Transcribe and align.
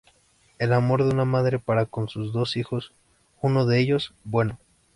El 0.57 0.73
amor 0.73 1.03
de 1.03 1.11
una 1.13 1.25
madre 1.25 1.59
para 1.59 1.85
con 1.85 2.09
sus 2.09 2.33
dos 2.33 2.57
hijos, 2.57 2.91
uno 3.39 3.67
de 3.67 3.77
ellos, 3.79 4.15
bueno. 4.23 4.57